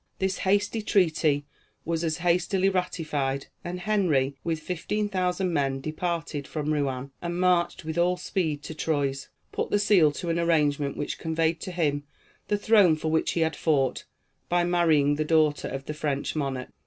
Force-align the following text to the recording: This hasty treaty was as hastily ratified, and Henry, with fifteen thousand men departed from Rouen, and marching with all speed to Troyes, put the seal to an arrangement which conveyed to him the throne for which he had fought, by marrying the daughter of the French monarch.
This 0.17 0.39
hasty 0.39 0.81
treaty 0.81 1.45
was 1.85 2.03
as 2.03 2.17
hastily 2.17 2.69
ratified, 2.69 3.45
and 3.63 3.81
Henry, 3.81 4.35
with 4.43 4.59
fifteen 4.59 5.07
thousand 5.09 5.53
men 5.53 5.79
departed 5.79 6.47
from 6.47 6.73
Rouen, 6.73 7.11
and 7.21 7.39
marching 7.39 7.85
with 7.85 7.99
all 7.99 8.17
speed 8.17 8.63
to 8.63 8.73
Troyes, 8.73 9.29
put 9.51 9.69
the 9.69 9.77
seal 9.77 10.11
to 10.13 10.31
an 10.31 10.39
arrangement 10.39 10.97
which 10.97 11.19
conveyed 11.19 11.59
to 11.61 11.71
him 11.71 12.03
the 12.47 12.57
throne 12.57 12.95
for 12.95 13.11
which 13.11 13.33
he 13.33 13.41
had 13.41 13.55
fought, 13.55 14.05
by 14.49 14.63
marrying 14.63 15.17
the 15.17 15.23
daughter 15.23 15.67
of 15.67 15.85
the 15.85 15.93
French 15.93 16.35
monarch. 16.35 16.69